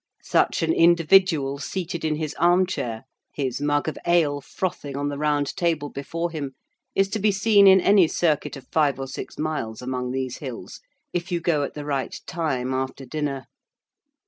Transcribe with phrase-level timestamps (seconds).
[0.23, 3.03] Such an individual seated in his arm chair,
[3.35, 6.53] his mug of ale frothing on the round table before him,
[6.95, 10.79] is to be seen in any circuit of five or six miles among these hills,
[11.13, 13.45] if you go at the right time after dinner.